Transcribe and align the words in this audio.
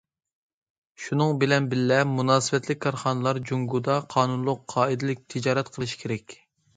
شۇنىڭ 1.01 1.33
بىلەن 1.41 1.67
بىللە، 1.73 1.99
مۇناسىۋەتلىك 2.13 2.79
كارخانىلار 2.85 3.39
جۇڭگودا 3.49 3.99
قانۇنلۇق، 4.15 4.63
قائىدىلىك 4.73 5.21
تىجارەت 5.35 5.71
قىلىشى 5.77 6.01
كېرەك. 6.05 6.35